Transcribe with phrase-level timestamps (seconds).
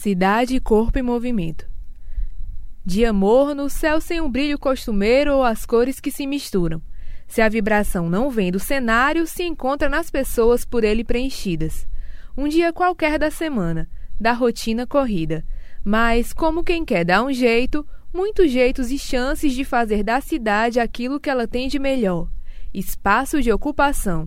[0.00, 1.68] Cidade, corpo e movimento.
[2.82, 6.80] Dia morno, céu sem um brilho costumeiro ou as cores que se misturam.
[7.28, 11.86] Se a vibração não vem do cenário, se encontra nas pessoas por ele preenchidas.
[12.34, 15.44] Um dia qualquer da semana, da rotina corrida.
[15.84, 20.80] Mas, como quem quer dar um jeito, muitos jeitos e chances de fazer da cidade
[20.80, 22.26] aquilo que ela tem de melhor:
[22.72, 24.26] espaço de ocupação.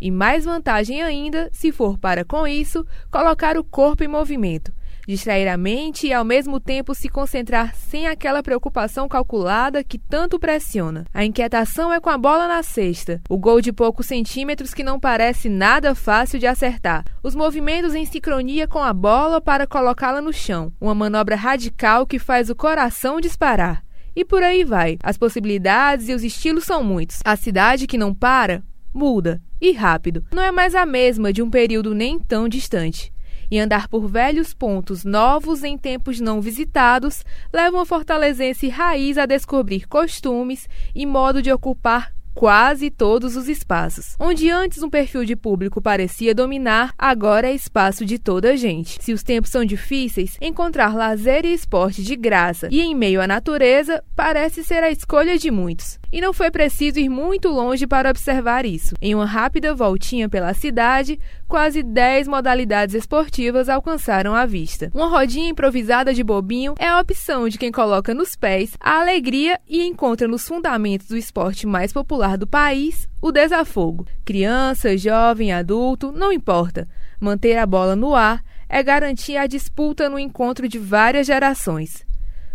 [0.00, 4.77] E mais vantagem ainda, se for para com isso, colocar o corpo em movimento
[5.08, 10.38] distrair a mente e ao mesmo tempo se concentrar sem aquela preocupação calculada que tanto
[10.38, 11.06] pressiona.
[11.14, 15.00] A inquietação é com a bola na cesta, o gol de poucos centímetros que não
[15.00, 20.32] parece nada fácil de acertar, os movimentos em sincronia com a bola para colocá-la no
[20.32, 23.82] chão, uma manobra radical que faz o coração disparar.
[24.14, 24.98] E por aí vai.
[25.02, 27.20] As possibilidades e os estilos são muitos.
[27.24, 29.40] A cidade que não para, muda.
[29.60, 30.24] E rápido.
[30.32, 33.12] Não é mais a mesma de um período nem tão distante
[33.50, 39.26] e andar por velhos pontos novos em tempos não visitados levam a fortalezense raiz a
[39.26, 44.14] descobrir costumes e modo de ocupar quase todos os espaços.
[44.16, 48.96] Onde antes um perfil de público parecia dominar, agora é espaço de toda a gente.
[49.02, 53.26] Se os tempos são difíceis, encontrar lazer e esporte de graça e em meio à
[53.26, 55.98] natureza parece ser a escolha de muitos.
[56.10, 58.94] E não foi preciso ir muito longe para observar isso.
[59.00, 64.90] Em uma rápida voltinha pela cidade, quase 10 modalidades esportivas alcançaram a vista.
[64.94, 69.60] Uma rodinha improvisada de bobinho é a opção de quem coloca nos pés a alegria
[69.68, 74.06] e encontra nos fundamentos do esporte mais popular do país o desafogo.
[74.24, 76.88] Criança, jovem, adulto, não importa.
[77.20, 82.06] Manter a bola no ar é garantir a disputa no encontro de várias gerações.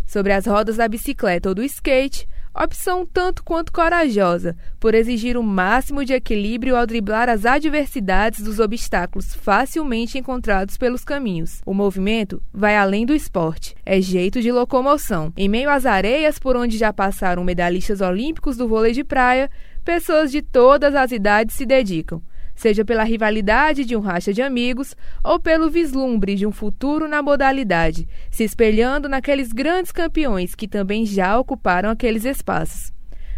[0.06, 2.26] Sobre as rodas da bicicleta ou do skate,
[2.62, 8.60] opção tanto quanto corajosa, por exigir o máximo de equilíbrio ao driblar as adversidades dos
[8.60, 11.60] obstáculos facilmente encontrados pelos caminhos.
[11.66, 15.32] O movimento vai além do esporte, é jeito de locomoção.
[15.36, 19.50] Em meio às areias por onde já passaram medalhistas olímpicos do vôlei de praia,
[19.84, 22.22] pessoas de todas as idades se dedicam
[22.54, 27.22] seja pela rivalidade de um racha de amigos ou pelo vislumbre de um futuro na
[27.22, 32.92] modalidade, se espelhando naqueles grandes campeões que também já ocuparam aqueles espaços.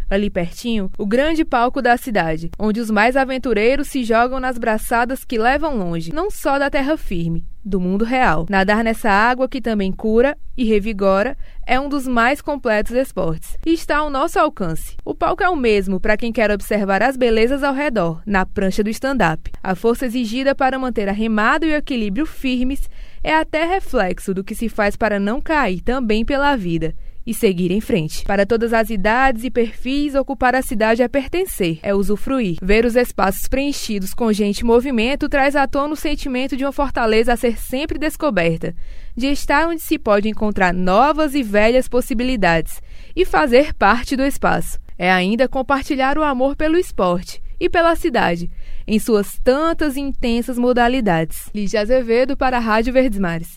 [0.09, 5.25] Ali pertinho, o grande palco da cidade, onde os mais aventureiros se jogam nas braçadas
[5.25, 8.47] que levam longe, não só da terra firme, do mundo real.
[8.49, 13.72] Nadar nessa água que também cura e revigora é um dos mais completos esportes e
[13.72, 14.97] está ao nosso alcance.
[15.05, 18.84] O palco é o mesmo para quem quer observar as belezas ao redor, na prancha
[18.84, 19.50] do stand-up.
[19.61, 22.89] A força exigida para manter a remada e o equilíbrio firmes
[23.25, 26.95] é até reflexo do que se faz para não cair também pela vida
[27.27, 28.25] e seguir em frente.
[28.25, 32.59] Para todas as idades e perfis, ocupar a cidade é pertencer, é usufruir.
[32.63, 36.73] Ver os espaços preenchidos com gente e movimento traz à tona o sentimento de uma
[36.73, 38.75] fortaleza a ser sempre descoberta,
[39.17, 42.81] de estar onde se pode encontrar novas e velhas possibilidades
[43.15, 44.79] e fazer parte do espaço.
[44.99, 48.51] É ainda compartilhar o amor pelo esporte e pela cidade,
[48.87, 51.51] em suas tantas e intensas modalidades.
[51.55, 53.55] Lígia Azevedo para a Rádio Verdes Mares.